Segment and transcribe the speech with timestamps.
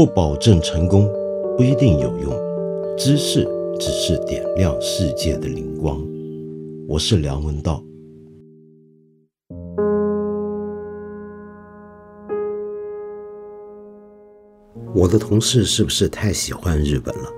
[0.00, 1.06] 不保证成功，
[1.58, 2.32] 不一定有用。
[2.96, 3.46] 知识
[3.78, 6.02] 只是点亮世界的灵光。
[6.88, 7.84] 我是梁文道。
[14.94, 17.28] 我的同事是不是太喜欢日本了？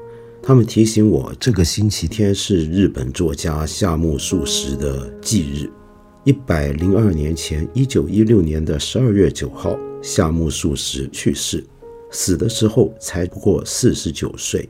[0.41, 5.69] 他们提醒我，这个星期天是日本作家夏目漱石的忌日。
[6.23, 11.65] 一百零二年前，一九一六年的十二月九号，夏目漱石去世，
[12.13, 14.69] 死的时候才不过四十九岁。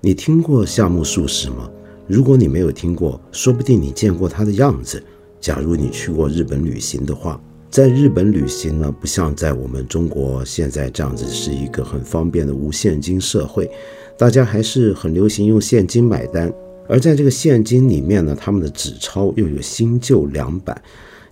[0.00, 1.68] 你听过夏目漱石吗？
[2.06, 5.02] 如果你没有听过，说不定你见过他的样子。
[5.40, 7.40] 假如你去过日本旅行的话。
[7.70, 13.70] 在日本旅行呢，不像在我们中国现在这样子是一个很方便的无现金社会，
[14.16, 16.50] 大家还是很流行用现金买单。
[16.88, 20.80] 而在这个现金里面呢，他们的纸钞又有新旧两版，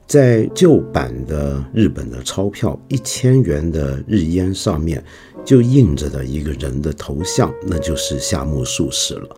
[0.06, 5.02] 在旧版的日本的钞票一千元的日烟上面
[5.44, 9.28] 就印着的一个人的头像，那就是夏目漱石了。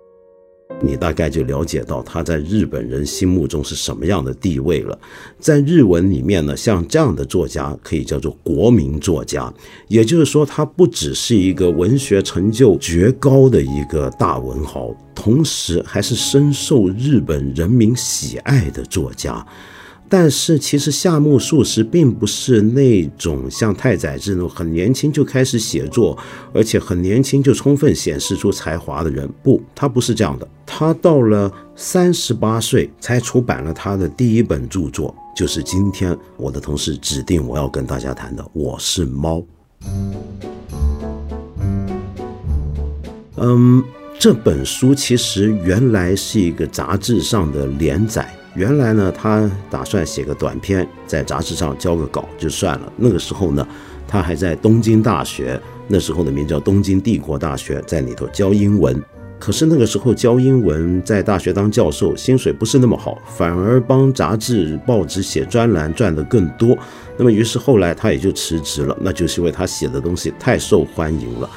[0.80, 4.96] 你大概就了解到他在日本人心目中是什么样的地位了。
[5.40, 9.52] 在日文里面呢，像这样的作家可以叫做国民作家，
[9.88, 19.44] 也就是说，他不只是一个文学成就绝高的一个大文豪，同时还是深受日本人民喜爱的作家。
[20.08, 26.16] 但是其实夏目漱石并不是那种像太宰治那种很年轻就开始写作，
[26.54, 29.28] 而且很年轻就充分显示出才华的人。
[29.42, 30.48] 不，他不是这样的。
[30.64, 39.38] 他到了三十八岁才出版了他的第一本著作，就是今天我的同事指定我要跟大家谈的《我是猫》。
[43.36, 43.84] 嗯，
[44.18, 48.34] 这本书其实原来是一个杂志上的连载。
[48.54, 52.92] 原来呢，他打算写个短篇，在杂志上交个稿就算了。
[52.96, 53.66] 那个时候呢，
[54.06, 59.00] 他还在东京大学，那时候的名叫东京帝国大学，在里头教英文。
[59.38, 66.76] 可是那个时候教英文，在大学当教授，薪水不是那么好，反而帮杂志报纸写专栏赚的更多。
[67.16, 71.48] 那么于是后来他也就辞职了，那就是因为他写的东西太受欢迎了。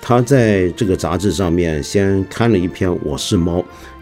[0.00, 3.58] 他在这个杂志上面先刊了一篇《我是猫》。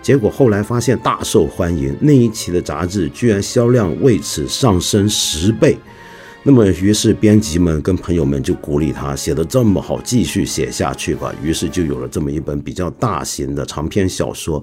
[0.06, 5.76] 结果后来发现大受欢迎，那一期的杂志居然销量为此上升十倍。
[6.44, 11.34] 那么，于是编辑们跟朋友们就鼓励他写得这么好，继续写下去吧。
[11.42, 14.62] 于是就有了这么一本比较大型的长篇小说。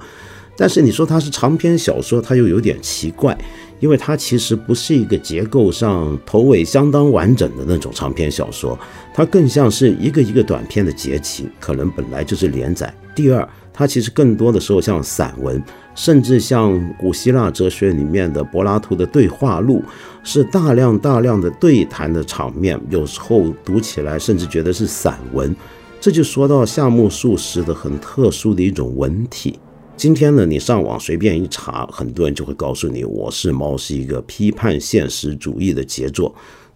[0.55, 3.37] 但是你说它是长篇小说，它又有点奇怪，
[3.81, 8.79] 因为它其实不是一个结构上头尾相当完整的那种长篇小说，
[9.13, 12.95] 它更像是一个一个短篇的结集，可能本来就是连载。
[13.13, 13.45] 第二。
[13.73, 15.61] 它其实更多的时候像散文，
[15.95, 19.83] 甚至像古希腊哲学里面的柏拉图的对话录，
[20.23, 22.79] 是大量大量的对谈的场面。
[22.89, 25.53] 有时候读起来甚至觉得是散文。
[25.99, 29.57] 这就说到夏目漱石的很特殊的一种文体。
[29.95, 36.33] 今天呢，你上网随便一查，很多人就会告诉你，《我是猫》是一个批判现实主义的杰作。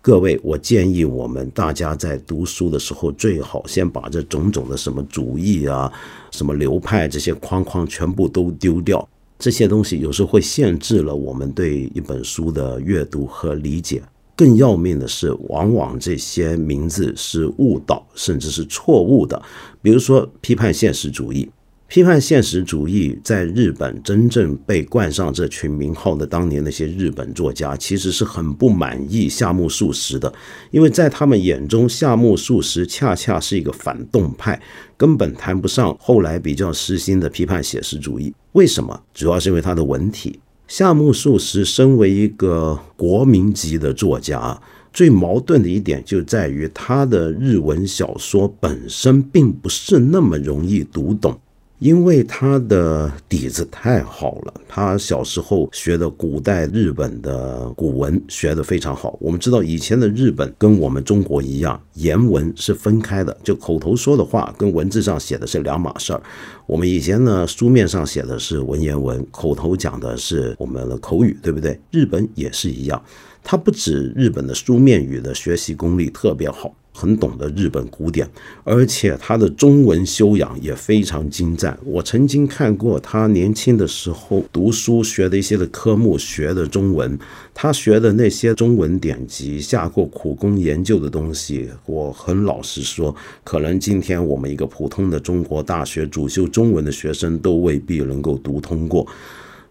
[0.07, 5.91] 各位，我建议我们大家在读书的时候，最好先把这种种的什么主义啊、
[6.31, 9.05] 什么流派这些框框全部都丢掉。
[9.37, 14.01] 这些东西有时候会限制了我们对一本书的阅读和理解。
[14.33, 19.41] 更要命的是，往往这些名字是误导，甚至是错误的。
[19.81, 21.49] 比如说，批判现实主义。
[21.87, 30.31] 批判现实主义在日本真正被冠上这群名号的当年那些日本作家，其实是很不满意夏目漱石的，
[30.71, 34.61] 因为在他们眼中，夏目漱石恰恰是一个反动派，
[34.97, 38.33] 根本谈不上后来比较实心的批判写实主义。
[38.51, 39.01] 为什么？
[39.13, 40.37] 主要是因为他的文体。
[40.67, 44.59] 夏目漱石身为一个国民级的作家，
[44.91, 51.39] 最矛盾的一点就在于他的日文小说本身并不是那么容易读懂。
[51.79, 59.15] 因为他的底子太好了，他小时候学的古代日本的古文学得非常好。
[59.21, 66.21] 我们知道以前的日本跟我们中国一样，言文是分开的，就口头说的话跟文字上写的是两码事儿。
[66.65, 71.79] 我们以前呢，书面上写的是文言文，口头讲的是我们的口语，对不对？
[71.91, 72.99] 日本也是一样，
[73.43, 76.73] 它不止日本的书面语的学习功力特别好。
[76.97, 78.27] 很懂得日本古典，
[78.63, 81.77] 而且他的中文修养也非常精湛。
[81.85, 87.15] 我曾经看过他年轻的时候读书学的一些的科目学的中文，
[87.53, 99.05] 他学的那些中文典籍，下过苦功研究的东西，我很老实说，可能今天我们一个普通的中国大学主修中文的学生都未必能够读通过。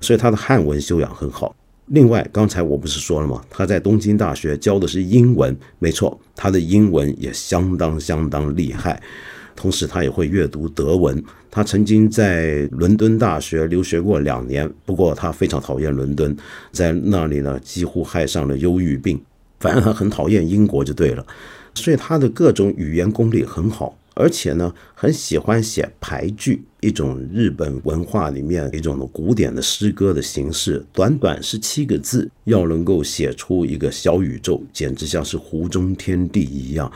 [0.00, 1.56] 所以他的汉文修养很好。
[1.86, 3.40] 另外，刚才我不是说了吗？
[3.48, 9.00] 他在东京大学教的是英文，没错，他的英文也相当相当厉害。
[9.54, 11.22] 同时，他也会阅读德文。
[11.50, 16.36] 他曾经在伦敦大学留学过两年，不过他非常讨厌伦敦，
[16.72, 19.18] 在那里呢几乎害上了忧郁病。
[19.60, 21.24] 反正他很讨厌英国就对了。
[21.74, 23.96] 所以他的各种语言功力很好。
[24.18, 36.90] 而且呢，很喜欢写排句，一种日本文化里面一种的古典的诗歌的形式，短短十七个字，要能够写出一个小宇宙，简直像是湖中天地一样。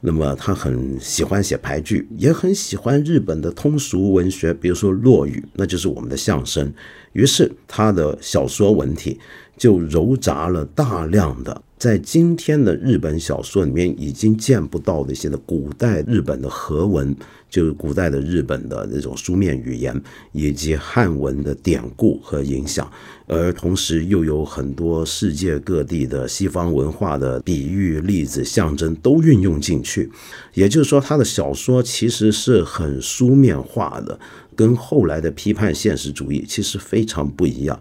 [0.00, 6.70] 那么他很喜欢写排句，也很喜欢日本的通俗文学，比如说落语，那就是我们的相声。
[7.14, 9.18] 于是他的小说文体
[9.56, 11.62] 就糅杂了大量的。
[11.78, 17.14] 在今天的日本小说里面，已经见不到那些的古代日本的和文，
[17.48, 20.02] 就是古代的日本的那种书面语言，
[20.32, 22.90] 以及汉文的典故和影响，
[23.28, 30.10] 而同时又有很多世界各地的西方文化的比喻、例子、象征都运用进去。
[30.54, 34.18] 也就是说，他的小说其实是很书面化的，
[34.56, 37.80] 跟后来的批判现实主义其实非常不一样。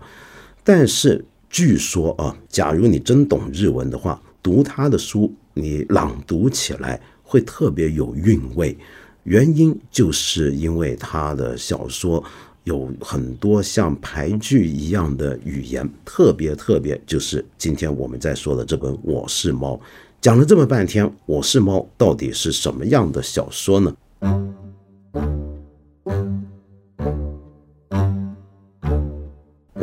[0.63, 1.25] 但是。
[1.49, 8.77] 据说啊，假如你真懂日文的话，读他的书，你朗读起来会特别有韵味。
[9.23, 12.23] 原因就是因为他的小说
[12.63, 19.75] 有很多像牌句一样的语言，特别特别就是今天我们在说的这本《我是猫》。
[20.19, 23.95] 讲了这么半天，《我是猫》到底是什么样的小说呢？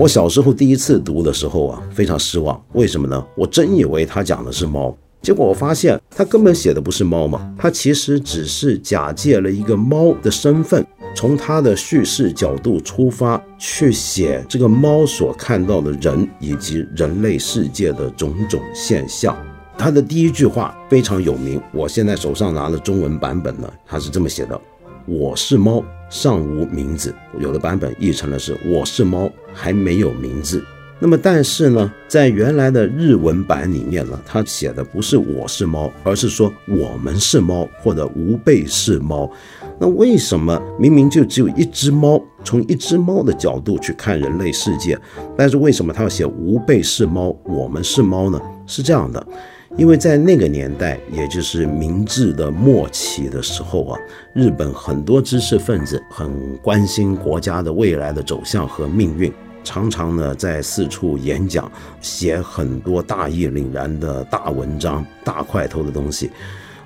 [0.04, 2.62] 我小时候第一次读的时候啊，非常失望。
[2.74, 3.26] 为什么呢？
[3.34, 10.86] 我真以为他讲的是猫，结果我发现他根本写的不是猫嘛，他其实只是假借了一个猫的身份，
[11.16, 19.34] 从他的叙事角度出发去写这个猫所看到的人以及人类世界的种种现象。
[19.78, 24.60] 他的第一句话非常有名，我现在手上拿的中文版本呢，他是这么写的。
[25.06, 27.14] 我是猫，尚无名字。
[27.38, 30.64] 有的版本译成了是“我是猫，还没有名字”。
[30.98, 39.30] 那么，但是呢，在原来的日文版里面呢，它写的不是“我是猫”，而是说“我们是猫”或者“吾辈是猫”。
[39.78, 44.98] 那为什么明明就只有一只猫，从一只猫的角度去看人类世界，
[45.36, 48.40] 但是为什么他要写“吾辈是猫，我们是猫”呢？
[48.66, 49.26] 是这样的。
[49.76, 53.98] 因为在那个年代，也就是明治的末期的时候啊，
[54.32, 59.32] 日本很多知识分子很关心国家的未来的走向和命运，
[59.64, 66.30] 常常呢在四处演讲，写很多大义凛然的大文章、大块头的东西，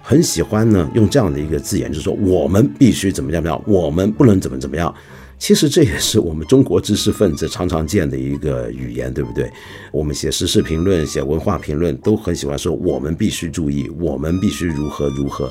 [0.03, 4.93] 很喜欢呢用这样的一个字眼，就是说我们必须怎么样怎么样，我们不能怎么怎么样。
[5.39, 9.51] 其实这也是我们中国知识分子常常见的一个语言，对不对？
[9.93, 15.51] 我们写时事评论、写文化评论都很喜欢说“我们必须注意，我们必须如何如何”。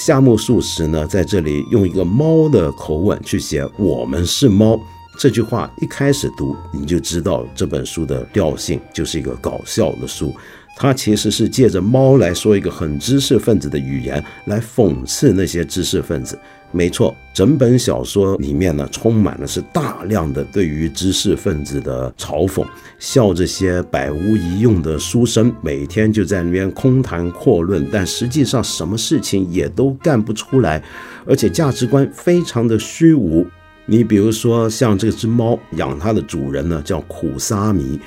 [0.00, 4.80] 夏目漱石呢，在这里用一个猫的口吻去写“我们是猫”
[5.18, 10.34] 这句话，一开始读你就知道这本书的调性就是一个搞笑的书。
[10.76, 16.38] 它其实是借着猫来说一个很知识分子的语言，来讽刺那些知识分子。
[16.70, 22.62] 没错，整本小说里面呢，充满了是大量的对于知识分子的嘲讽，
[22.98, 30.82] 笑这些百无一用的书生，每天就在那边空谈阔论，但实际上什么事情也都干不出来，
[31.26, 33.46] 而且价值观非常的虚无。
[33.86, 37.98] 你比如说，像这只猫养它的主人呢，叫苦沙弥。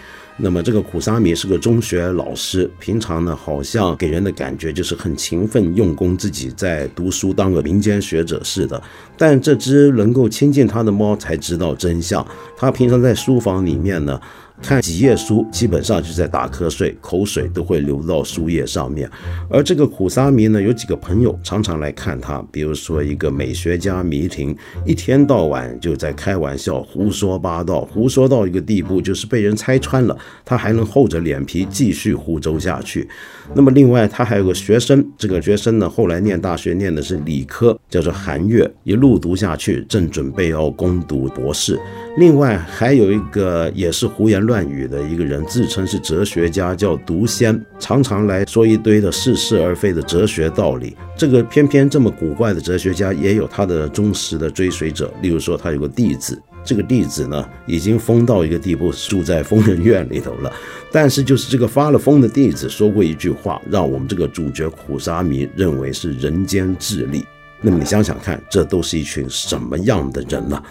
[0.41, 8.81] 那么这个苦沙弥是个中学老师，平常呢好像给人的感觉就是很勤奋用功，自己在读书，当个民间学者似的。
[9.15, 12.25] 但这只能够亲近他的猫才知道真相，
[12.57, 14.19] 他平常在书房里面呢。
[14.61, 19.09] 看几页书，基本上就在打瞌睡，口水都会流到书页上面。
[19.49, 33.07] 而这个苦沙弥呢，有几个朋友常常来看他，比如说一个美学家弥亭，一天到晚就在开玩笑、胡说八道，胡说到一个地步，就是被人拆穿了，他还能厚着脸皮继续胡诌下去。
[33.53, 41.79] 那么另外，他还有个学生，这个学生呢，后来念大学念的是理科，叫做韩月，一路读下去，正准备要攻读博士。
[42.17, 50.97] 另外还有一个也是胡言乱语的一个人，自称是哲学家，叫独仙，常常来说一堆的似是而非的哲学道理。
[51.15, 55.13] 这个偏偏这么古怪的哲学家，也有他的忠实的追随者。
[55.21, 60.51] 例如说，他有个弟子，这个弟子呢已经疯到一个地步，住在疯人院里头了。
[60.91, 67.23] 但是就是这个发了疯的弟子说过一句话，让我们这个主角苦沙弥认为是人间智力。
[67.63, 70.61] 那么你想想看，这都是一群什么样的人呢？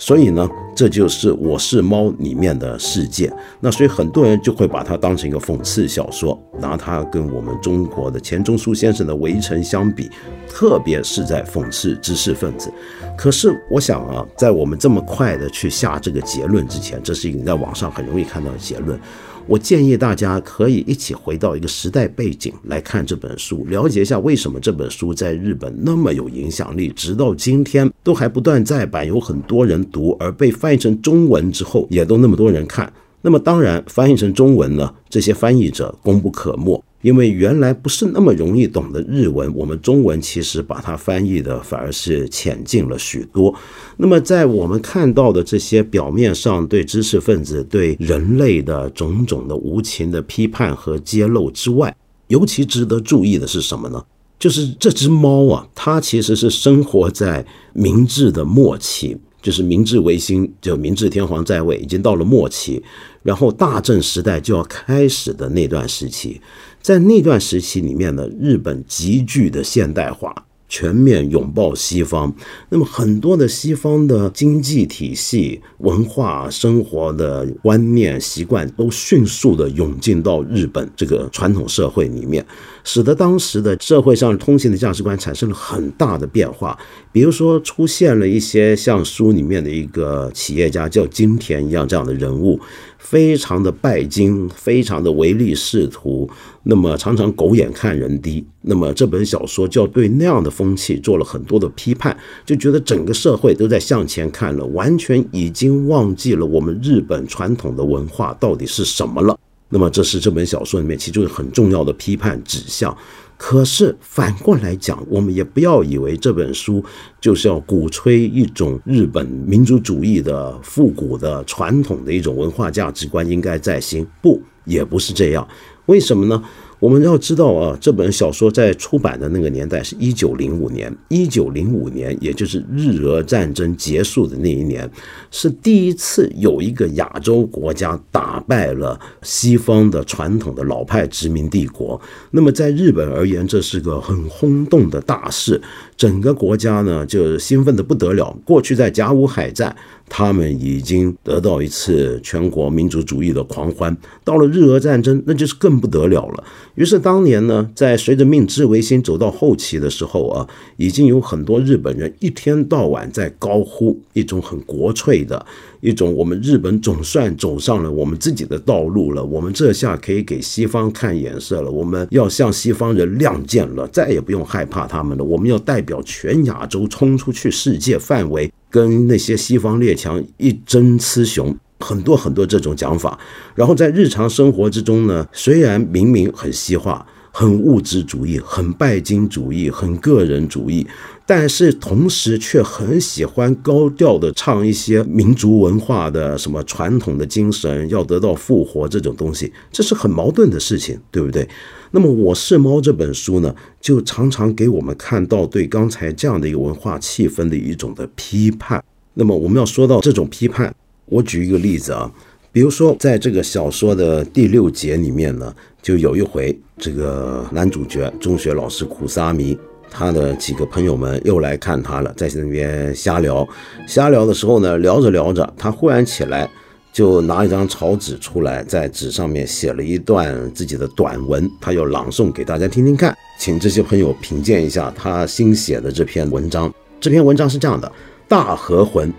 [0.00, 3.30] 所以呢，这就是《我是猫》里面的世界。
[3.60, 10.10] 那所以很多人就会把它当成一个讽刺小说，拿它跟我们中国的钱钟书先生的《围城》相比，
[10.48, 12.72] 特别是在讽刺知识分子。
[13.14, 18.98] 可是我想啊，在我们这么快的去下这个结论之前，这是一个在网上很容易看到的结论。
[19.46, 32.92] 我建议大家可以一起回到一个时代背景来看这本书，了解一下为什么这本书在日本那么有影响力，直到今天都还不断再版，有很多人读，而被翻译成中文之后，也都那么多人看。
[33.22, 36.82] 那么当然，翻译成中文呢，这些翻译者功不可没。
[37.02, 43.54] 因为原来不是那么容易懂的日文，我们中文其实把它翻译的反而是浅近了许多。
[43.96, 51.96] 那么在我们看到的这些表面上对知识分子、对人类的种种的无情的批判和揭露之外，
[52.28, 54.04] 尤其值得注意的是什么呢？
[54.38, 59.16] 就是这只猫啊，它其实是生活在明治的末期。
[59.42, 62.82] 就是明治维新，就明治天皇在位，已经到了末期，
[63.22, 66.40] 然后大正时代就要开始的那段时期，
[66.80, 70.34] 在那段时期里面呢，日本急剧的现代化。
[70.72, 72.32] 全面拥抱西方，
[72.68, 82.46] 那么很多的西方的经济体系、文化、生活的观念、习惯都迅速的涌进到日本这个传统社会里面，
[82.84, 86.78] 使得当时的社会上通行的价值观产生了很大的变化。
[87.12, 92.60] 比如说，出现了一些像书里面的一个企业家叫金田一样这样的人物。
[92.98, 96.28] 非常的拜金，非常的唯利是图，
[96.64, 98.44] 那么常常狗眼看人低。
[98.60, 109.36] 那么这本小说就要对那样的风气做了很多的批判，就觉得整个社会都在向前看了，完全已经忘记了我们日本传统的文化到底是什么了。
[109.70, 112.94] 那么这是这本小说里面其中很重要的批判指向。
[113.38, 116.84] 可是反过来讲，我们也不要以为这本书
[117.18, 125.48] 就是要鼓吹一种日本民族主义的复古的传统的一种文化价值观应该在心，不，也不是这样。
[125.86, 126.42] 为什么呢？
[126.80, 134.90] 我们要知道啊，这本小说在出版的那个年代是一九零五年，一九零五年，也就是日俄战争结束的那一年，
[135.30, 142.00] 是第一次有一个亚洲国家打败了西方的传统的老派殖民帝国。
[142.30, 145.60] 那么在日本而言，这是个很轰动的大事，
[145.98, 148.34] 整个国家呢就兴奋的不得了。
[148.42, 149.76] 过去在甲午海战。
[150.12, 156.44] 他们已经得到一次全国民族主义的狂欢，到了日俄战争，那就是更不得了了。
[156.76, 160.46] 于是当年呢，在随着明治维新走到后期的时候啊，
[160.76, 165.44] 已经有很多日本人一天到晚在高呼一种很国粹的。
[165.80, 175.24] 一种我们日本总算走上了我们自己的道路了，我们这下可以给西方看眼色了，我们要向西方人亮剑了，再也不用害怕他们了。
[175.24, 181.56] 我们要代表全亚洲冲出去世界范围，跟那些西方列强一争雌雄。
[181.80, 183.18] 很多很多这种讲法，
[183.54, 187.06] 然后在日常生活之中呢，虽然明明很西化。
[187.32, 190.84] 很物质主义，很拜金主义，很个人主义，
[191.24, 201.48] 但是同时却很喜欢高调的唱一些民族文化的什么传统的精神要得到复活这种东西，这是很矛盾的事情，对不对？
[201.92, 208.82] 那么《我是猫》这本书呢，就常常给我们看到对刚才这样的一个文化气氛的一种的批判。
[209.14, 210.74] 那么我们要说到这种批判，
[211.10, 212.10] 我举一个例子啊。
[212.52, 219.56] 比如说，在这个小说的第六节里面呢，就有一回，这个男主角中学老师苦沙弥，
[219.88, 223.48] 他的几个朋友们又来看他了，在那边瞎聊。
[223.86, 226.50] 瞎聊的时候呢，聊着聊着，他忽然起来，
[226.92, 236.74] 就拿一张草纸出来，在纸上面写了一段自己的短文，他要朗诵给大家听听看，请这些朋友品鉴一下他新写的这篇文章。
[236.98, 237.92] 这篇文章是这样的：
[238.26, 239.12] 大和魂。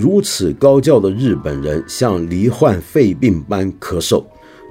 [0.00, 4.24] 如此高叫的日本人像罹患肺病般咳嗽，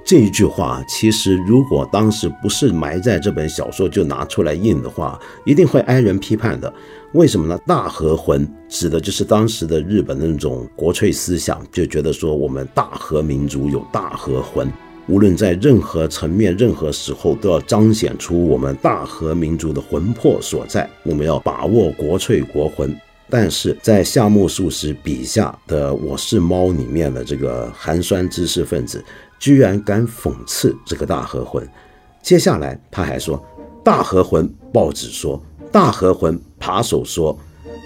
[0.04, 6.74] 这一句话其实如果当时不是埋在这本小说就拿出来印的话，一定会挨人批判的。
[7.14, 7.56] 为什么呢？
[7.68, 14.68] 大和魂指的就是当时的日本那种国粹思想，就觉得说我们大和民族有大和魂，
[15.08, 20.90] 无论在任何层面、任何时候都要彰显出我们大和民族的魂魄所在。
[21.04, 22.96] 我们要把握国粹国魂。
[23.30, 29.04] 但是在夏目漱石笔下的《我是猫》里面的这个寒酸知识分子，
[29.40, 31.68] 居然敢讽刺这个大和魂。
[32.24, 33.44] 接下来他还说
[33.84, 35.40] ：“大和魂，报纸说；
[35.72, 37.38] 大和魂，扒手说。”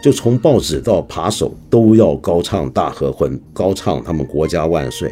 [0.02, 5.10] 就从报纸到扒手都要高唱大和魂，高唱他们国家万岁。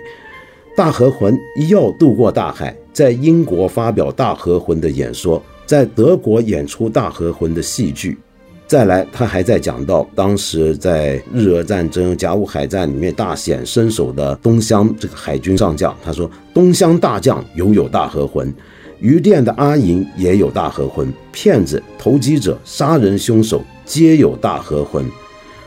[0.76, 8.18] 大和魂一要渡过大海，在英国发表大和魂的演说，在德国演出大和魂的戏剧。
[8.72, 18.50] 再来，他还在讲到当时在日俄战争、甲午海战里面大显身手的东乡这个海军上将，他说：“东乡大将拥有大和魂，
[19.02, 25.06] 余店的阿银也有大和魂，骗子、投机者、杀人凶手皆有大和魂。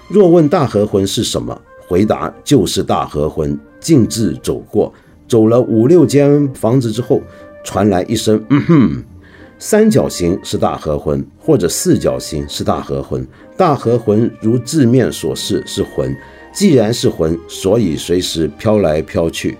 [0.08, 3.54] 若问大和魂是什么，回答就是大和魂。
[3.80, 4.90] 径自走过，
[5.28, 7.20] 走了五六间房子之后，
[7.64, 9.04] 传来一声‘嗯哼’。”
[9.58, 13.26] 三角形是大和魂，或者四角形是大和魂。
[13.56, 16.14] 大和魂如字面所示是魂，
[16.52, 19.56] 既然是魂，所以随时飘来飘去。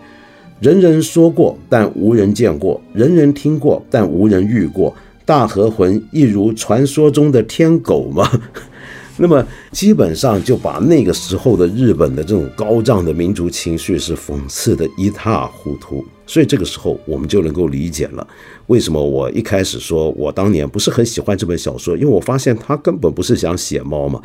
[0.61, 4.95] 人人说过，但无人见过；人人听过，但无人遇过。
[5.25, 8.29] 大和魂一如传说中的天狗吗？
[9.17, 16.05] 那么基本上就把那个时候的日本的这种高涨的民族情绪是讽刺的一塌糊涂。
[16.27, 18.27] 所以这个时候我们就能够理解了。
[18.67, 21.97] 为什么我一开始说我当年不是很喜欢这本小说？
[21.97, 24.21] 因为我发现他根本不是想写猫嘛，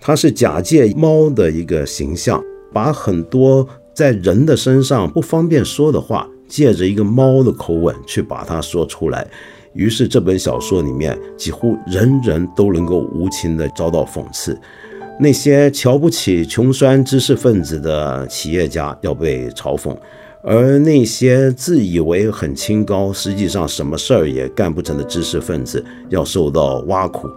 [0.00, 9.26] 他是假借猫的一个形象，把很多在人的身上不方便说的话，借着一个猫的口吻去把它说出来。
[9.74, 14.58] 于是这本小说里面几乎人人都能够无情的遭到讽刺，
[15.20, 19.96] 那些瞧不起穷酸知识分子的企业家要被嘲讽。
[20.42, 27.28] 而那些自以为很清高，实际上什么事儿也干不成的知识分子，要受到挖苦；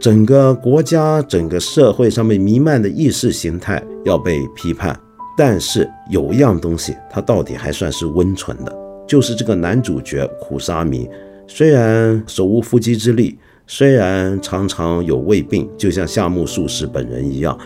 [0.00, 4.98] 整个国家、整个社会上面弥漫的意识形态要被批判。
[5.38, 11.08] 但是有一样东西，它到底还算是温存的，就是这个男主角苦沙弥，
[11.46, 17.56] 虽然手无缚鸡之力，虽然常常有胃病，就像夏目漱石本人一样，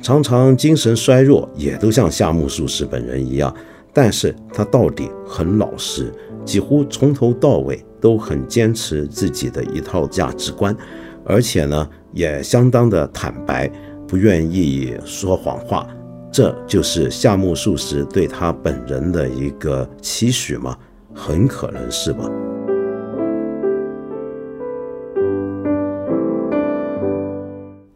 [0.00, 3.54] 常常精神衰弱，也都像夏目漱石本人一样。
[3.92, 6.12] 但是他到底很老实，
[6.44, 10.76] 几乎从头到尾都很坚持自己的一套价值观，
[11.24, 13.70] 而且呢也相当的坦白，
[14.08, 15.86] 不愿意说谎话。
[16.32, 20.76] 这就是夏目漱石对他本人的一个期许吗？
[21.14, 22.24] 很可能是吧。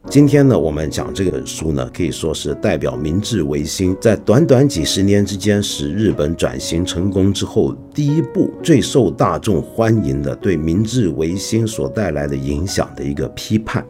[0.09, 13.85] 今天呢，我们讲这本书呢，可以说是代表明治维新在短短几十年之间使日本转型成功之后，第一部最受大众欢迎的对明治维新所带来的影响的一个批判。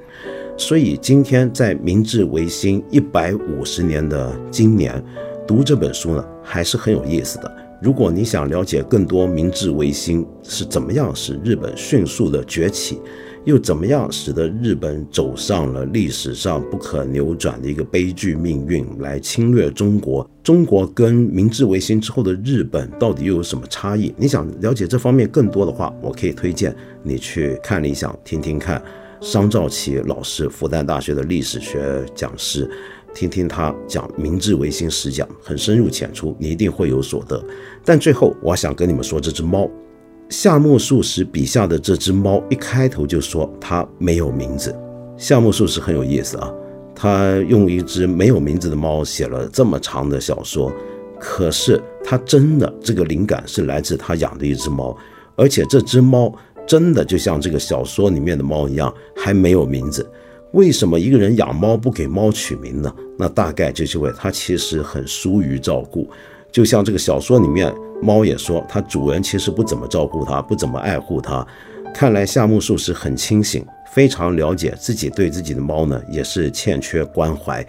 [0.57, 5.01] 所以今天在明治维新一百五十年的今年，
[5.47, 7.57] 读这本书呢，还是很有意思的。
[7.81, 13.01] 如果你想了解更多明治维新是怎么样使日本迅速的崛起。
[13.47, 20.29] 又怎么样使得日本走上了历史上不可扭转的一个悲剧命运，来侵略中国？
[20.43, 24.13] 中国跟明治维新之后的日本到底又有什么差异？
[24.17, 28.83] 你想了解这方面更多的话，我可以推荐你去看理想听听看
[29.21, 32.69] 商兆奇老师，复旦大学的历史学讲师，
[33.15, 37.41] 听听他讲明治维新史讲，很深入浅出，你一定会有所得。
[37.85, 39.71] 但最后，我想跟你们说，这只猫。
[40.29, 44.75] 夏目漱石笔下的这只猫，一开头就说它没有名字。
[45.17, 46.53] 夏目漱石很有意思啊，
[46.95, 50.73] 他用一只没有名字的猫写了这么长的小说，
[51.19, 54.97] 可是他真的这个灵感是来自他养的一只猫，
[55.37, 56.35] 而且这只猫
[56.67, 60.07] 真的就像这个小说里面的猫一样，还没有名字。
[60.53, 62.93] 为什么一个人养猫不给猫取名呢？
[63.17, 66.11] 那大概就是因为他其实很疏于照顾。
[66.57, 71.47] 就像这个小说里面，猫也说，它主人其实不怎么照顾它，不怎么爱护它。
[71.93, 77.63] 看来夏目漱石很清醒，非常了解自己对自己的猫呢，也是欠缺关怀。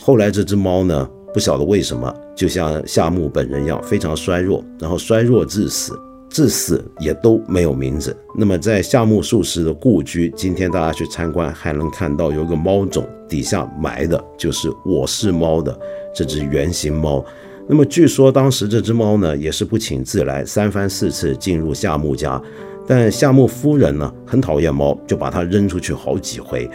[0.00, 5.98] 后来这只猫呢，不晓得为什么，就像夏目本人一样，非常衰弱，然后衰弱致死，
[6.30, 8.16] 至死也都没有名字。
[8.36, 15.76] 那么在夏目漱石的故居，今天大家去参观，还能看到有一个猫冢，底下埋的就是我是猫的
[16.14, 17.24] 这只原型猫。
[17.68, 22.40] 那么据说当时这只猫呢，也是不请自来，三番四次进入夏目家，
[22.86, 26.68] 但夏目夫人呢很讨厌猫，就把它扔出去好几回。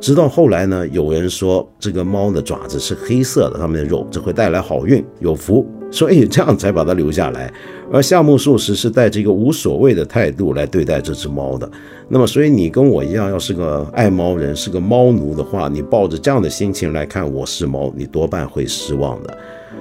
[0.00, 7.52] 直到后来呢，有人说这个猫的爪子是黑色的，上面的肉这会带来好运，有福，所以这样才把它留下来。
[7.92, 11.70] 而夏目漱石是带着一个无所谓的态度来对待这只猫的。
[12.08, 19.38] 那么，所以你跟我一样，要是个爱猫人，是个猫奴的话，你抱着这样的心情来看《我是猫》，你多半会失望的。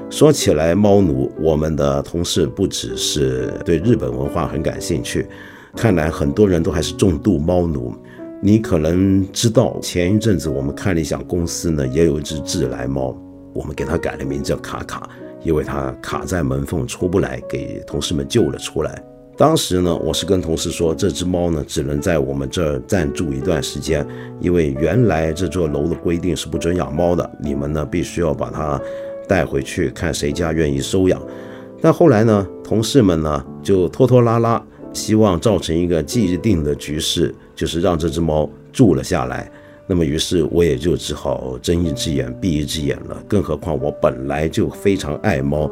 [0.10, 5.28] 说起来，猫奴，我们的同事不只是对日本文化很感兴趣，
[5.76, 7.93] 看来很多人都还是重度猫奴。
[8.41, 13.15] 你可能知道，前一阵子我们看理想公司呢，也有一只自来猫，
[13.54, 15.08] 我们给它改了名叫卡卡，
[15.43, 19.04] 因为它卡在门缝出不来，给同事们救了出来。
[19.38, 24.06] 当时呢，我是跟同事说，这只猫呢只能在我们这儿暂住一段时间，
[24.39, 28.82] 因为原来这座楼的规定是不准养猫的，你们呢必须要把它
[29.29, 31.21] 带回去，看谁家愿意收养。
[31.79, 34.61] 但后来呢，同事们呢就拖拖拉拉，
[34.91, 39.49] 希望造成一个既定的局势，就是让这只猫住了下来。
[39.87, 43.23] 那么于是我也就只好睁一只眼闭一只眼了。
[43.27, 45.69] 更何况我本来就非常爱猫。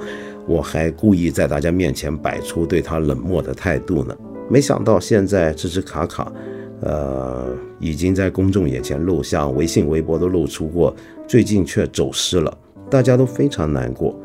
[0.47, 4.15] 我还故意在大家面前摆出对他冷漠的态度呢，
[4.49, 6.31] 没想到现在这只卡卡，
[6.79, 10.95] 呃，已经在公众眼前露相，微信、微博都露出过，
[11.27, 12.57] 最近却走失了，
[12.89, 14.17] 大家都非常难过。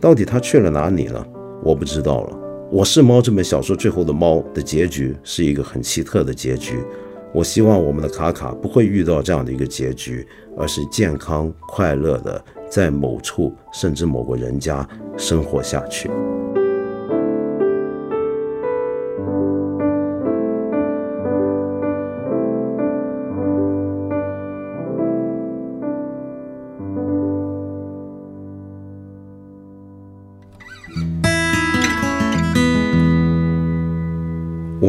[0.00, 1.24] 到底他去了哪里呢？
[1.62, 2.36] 我不知道了。
[2.70, 6.78] 《我是猫》这本小说最后的猫的结局是一个很奇特的结局。
[7.32, 16.10] 我希望我们的卡卡不会遇到这样的一个结局，而是健康快乐的在某处甚至某个人家生活下去。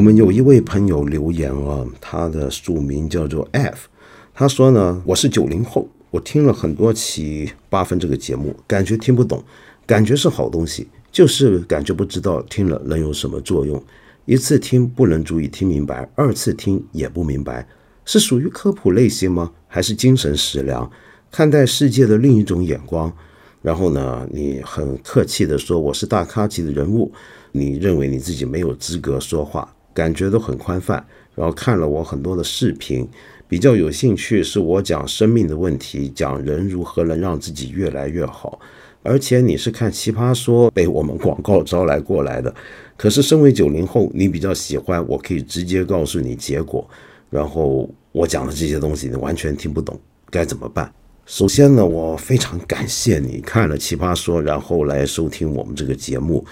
[0.01, 3.87] 我们有一位朋友留言啊，他的署名叫做 F，
[4.33, 9.43] 他说呢，我是九零后，我听了很多期八分这个节目，感觉听不懂，
[9.85, 13.79] 感觉是好东西，就是感觉不知道听了能有什么作用。
[14.25, 17.67] 一次听不能足以听明白，二次听也不明白，
[18.03, 19.51] 是属于科普类型吗？
[19.67, 20.89] 还是精神食粮？
[21.29, 23.13] 看待世界的另一种眼光。
[23.61, 27.11] 然后呢，你很客气的说我是大咖级的人物，
[27.51, 29.71] 你认为你自己没有资格说话。
[29.93, 33.08] 感觉都很宽泛，然后看了我很多的视频，
[33.47, 38.60] 比较有兴趣是我讲生命的问题，讲人如何能让自己越来越好。
[39.04, 42.54] 而且你是看奇葩说被我们广告招来过来的，
[42.95, 46.88] 可是身为九零后，你比较喜欢我可以直接告诉你结果，
[47.30, 49.99] 然后我讲的这些东西你完全听不懂，
[50.30, 50.93] 该怎么办？
[51.25, 56.45] 首先呢，我非常感谢你看了奇葩说，然后来收听我们这个节目。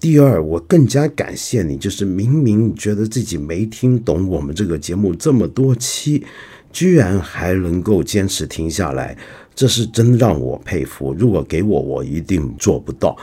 [0.00, 6.24] 第二，我更加感谢你，就是明明觉得自己没听懂我们这个节目这么多期，
[6.72, 9.14] 居然还能够坚持听下来，
[9.54, 11.12] 这是真让我佩服。
[11.12, 13.14] 如果给我，我一定做不到。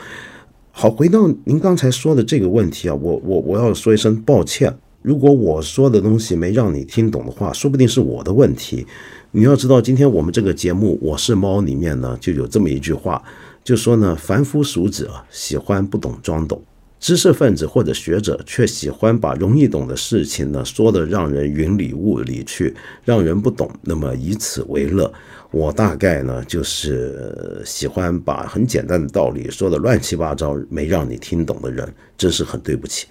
[0.69, 8.85] 好，回到您刚才说的这个问题啊，我我我要说一声抱歉，如果我说的东西没让你听懂的话，说不定是我的问题。
[9.31, 13.19] 你要知道，今天我们这个节目《我是猫》里面呢，就有这么一句话。
[13.63, 16.57] 就说呢，凡夫俗子啊，喜欢不懂装懂；
[16.99, 25.11] 知识分子或者学者却喜欢把容易懂的事情呢说的让人云里雾里去，让人不懂，那么以此为乐。
[25.51, 33.07] 我大概呢就是喜欢把很简单的道理说的乱七八糟，没让你听懂的人，真是很对不起。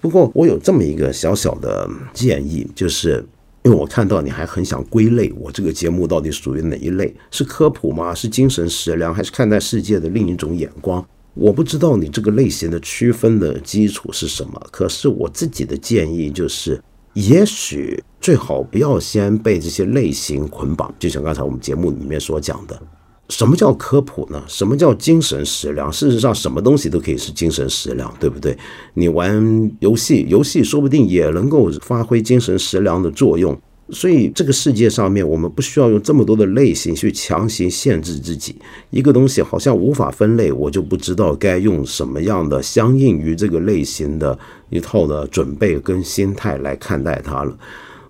[0.00, 3.24] 不过我有这么一个小小的建议，就是。
[3.64, 7.14] 因为我看到你还很想归类我这个节目到底属于哪一类？
[7.30, 8.12] 是科普吗？
[8.12, 11.06] 是精神食粮，还是看待世界的另一种眼光？
[11.34, 14.60] 我不知道你这个类型的区分的基础是什么。
[14.70, 16.82] 可是我自己的建议就是，
[17.14, 22.80] 也许最好不要先被这些类型捆绑，就像刚才我们节目里面所讲的。
[23.28, 24.42] 什么叫科普呢？
[24.46, 25.90] 什么叫精神食粮？
[25.90, 28.54] 事实上，什么东西都可以是精神食粮，对不对？
[28.92, 33.58] 你玩游戏，游戏说不定也能够发挥精神食粮的作用。
[33.92, 38.56] 所以，这个世界上面，我们不需要用这么多的类型去强行限制自己。
[38.88, 44.38] 一个东西好像无法分类，我就不知道该用什么样的相应于这个类型的
[44.70, 47.56] 一套的准备跟心态来看待它了。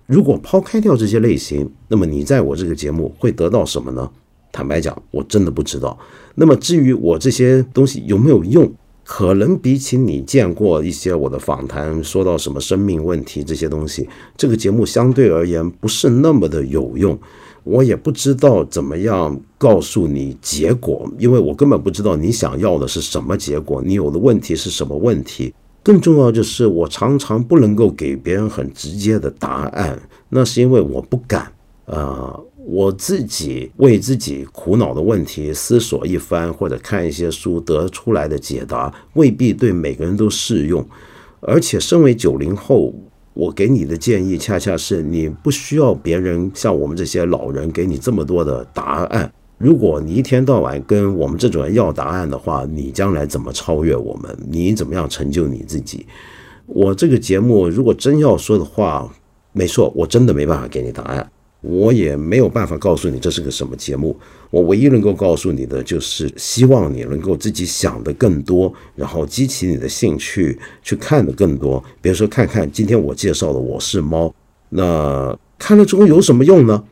[0.07, 4.09] 如果抛开掉这些类型，那么你在我这个节目会得到什么呢？
[4.53, 5.99] 坦白讲，我真的不知道。
[6.35, 8.73] 那么至于我这些东西有没有用，
[9.04, 17.18] 可能比起你见过一些我的访谈，说到什么生命问题这些东西，这个节目相对而言不是那么的有用。
[17.64, 25.54] 我也不知道怎么样告诉你结果，因为我根本不知道你想要的是什么结果，你有的问题是什么问题。
[25.84, 31.52] 更重要就是，我常常不能够给别人很直接的答案，那是因为我不敢
[31.86, 32.38] 啊。
[32.64, 40.87] 我自己为自己苦恼的问题思索一番，或者看一些书得出来的解答，未必对每个人都适用。
[41.40, 42.94] 而且，身为九零后，
[43.35, 49.33] 我给你的建议，恰恰是你不需要别人像我们这些老人给你这么多的答案。
[49.59, 54.38] 如果你一天到晚跟我们这种人要答案的话，你将来怎么超越我们？
[54.48, 56.07] 你怎么样成就你自己？
[56.66, 59.12] 我这个节目如果真要说的话，
[59.53, 61.32] 没错，我真的没办法给你答案。
[61.62, 64.14] 我也没有办法告诉你这是个什么节目。
[64.51, 71.83] 我唯一能够告诉你的，就是希望你能够自己想的更多，然后激起你的兴趣去看的更多。
[72.03, 74.27] 比如说，看看今天我介绍的《我是猫》，
[74.68, 76.85] 那看了之后有什么用呢？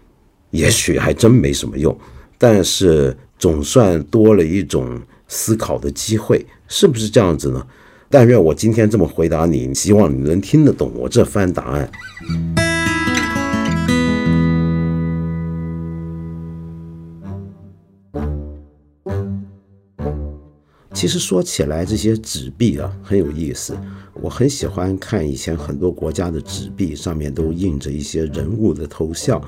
[0.52, 1.96] 也许还真没什么用，
[2.38, 7.66] 但是总算多了一种思考的机会，是不是这样子呢？
[8.08, 11.90] 但愿我今天这么回答你，希望你能听得懂我这番答案。
[21.00, 23.74] 其实说起来，这些纸币啊很有意思。
[24.12, 29.40] 我很喜欢看以前很多国家的纸币，上面都印着一些人物的头像。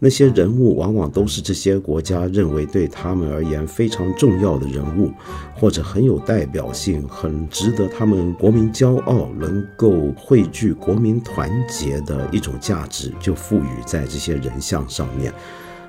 [0.00, 5.12] 那些人物往往都是这些国家认为对他们而言非常重要的人物，
[5.54, 15.32] 或者很有代表性、很值得他们国民骄傲、能够汇聚国民团结的一种价值，就赋予在这些人像上面。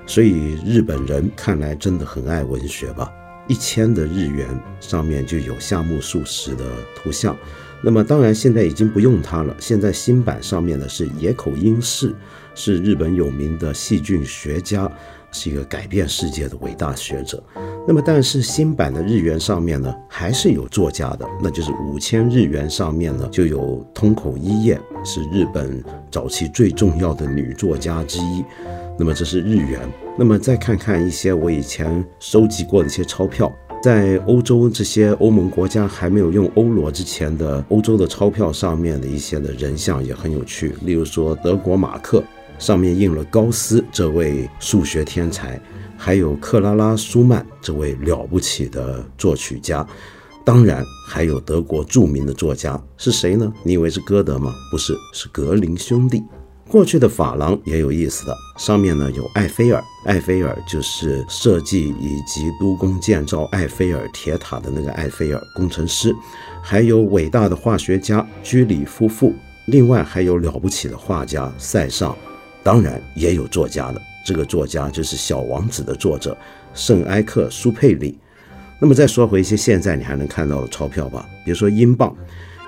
[0.06, 3.10] 所以日本人看来真的很爱文学吧？
[3.48, 4.46] 一千的日元
[4.80, 7.36] 上面就有夏目漱石的图像。
[7.80, 12.14] 那么当然现在已经不用它了，现在新版上面的是野口英世。
[12.54, 14.90] 是日本有名的细菌学家，
[15.30, 17.40] 是一个改变世界的伟大学者。
[17.86, 25.80] 那么，但是新版的日元上面呢，还是有作家的，那就是五千日元上面呢，就有通口一叶，是日本
[26.10, 28.44] 早期最重要的女作家之一。
[28.98, 29.80] 那么这是日元。
[30.18, 33.50] 那么再看看一些我以前收集过的一些钞票，
[33.82, 42.22] 在欧洲这些欧盟国家还没有用欧罗之前的欧洲的钞票上面的一些的人像也很有趣，例如说德国马克。
[42.58, 45.60] 上面印了高斯这位数学天才，
[45.96, 49.86] 还有克拉拉舒曼这位了不起的作曲家，
[50.44, 53.52] 当然还有德国著名的作家是谁呢？
[53.62, 54.52] 你以为是歌德吗？
[54.72, 56.20] 不是，是格林兄弟。
[56.68, 66.14] 过去的法郎也有意思的，上面呢有埃菲尔，埃菲尔就是设计以及督工建造埃菲尔铁塔的那个埃菲尔工程师，
[66.62, 69.32] 还有伟大的化学家居里夫妇，
[69.68, 72.14] 另外还有了不起的画家塞尚。
[72.62, 76.36] 当然也有作家的，这个作家就是《小王子》的作者
[76.74, 78.18] 圣埃克苏佩里。
[78.78, 82.14] 那么再说回一些现在你还能看到的钞票吧，比如说英镑，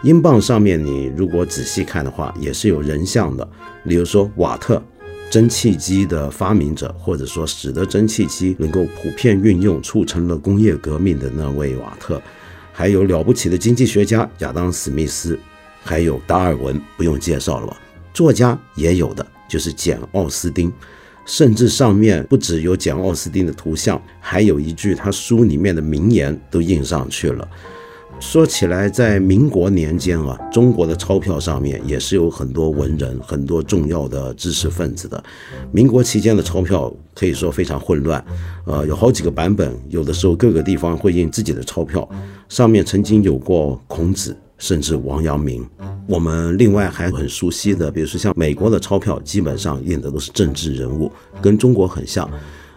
[0.03, 3.49] 英镑上面你如果仔细看的话，也是有人像的，
[3.87, 4.83] 比如说瓦特，
[5.31, 12.21] 蒸汽机的发明者，或者说使得蒸汽机能够普遍运用，促成了工业革命的那位瓦特，
[12.73, 15.39] 还有了不起的经济学家亚当·史密斯，
[15.83, 17.77] 还有达尔文，不用介绍了吧？
[18.15, 19.27] 作家也有的。
[19.51, 20.73] 就是简·奥斯丁，
[21.27, 27.49] 甚至上面不只有简·奥斯丁的图像，还有一句他书里面的名言都印上去了。
[28.19, 35.23] 说起来，在民国年间啊，中国的钞票上面也是有很多文人、很多重要的知识分子的。
[35.73, 38.23] 民国期间的钞票可以说非常混乱，
[38.65, 42.07] 呃，有好几个版本，有的时候各个地方会印自己的钞票，
[42.49, 44.37] 上面曾经有过孔子。
[44.59, 45.67] 甚至王阳明，
[46.07, 52.31] 我们另外还很熟悉的，比如说像美国的钞票，基本上印的都是政治人物，跟中国很像。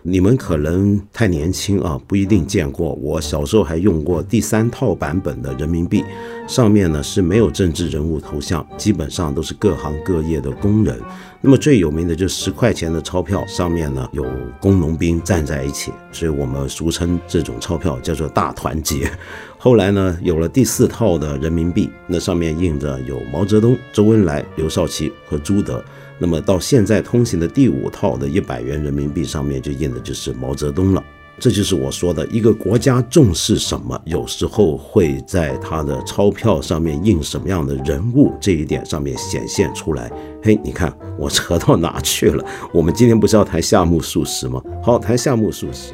[0.05, 2.91] 你们可能太年轻啊，不一定见过。
[2.95, 6.03] 我小时候还用过第三套版本的人民币，
[6.45, 10.99] 上面呢是没有政治人物头像，基本上都是各行各业的工人。
[11.39, 14.25] 那么最有名的就是十块钱的钞票，上面呢有
[14.59, 19.09] 工农兵站在一起，所以我们俗称这种钞票叫做大团结。
[19.57, 25.81] 后来呢有了第四套的人民币，那上面印着有毛泽东、周恩来、刘少奇和朱德。
[26.23, 31.03] 那么到现在通行的第五套的一百元人民币上面就印的就是毛泽东了，
[31.38, 40.09] 这就是我说的一个国家重视什么，有时候会在它的钞票上面印什么样的人物这一点上面显现出来。
[40.41, 42.45] 嘿，你看我扯到哪去了？
[42.73, 44.62] 我们今天不是要谈夏目漱石吗？
[44.81, 45.93] 好，谈夏目漱石。